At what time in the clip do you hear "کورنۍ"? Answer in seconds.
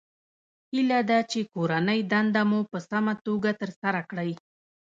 1.53-1.99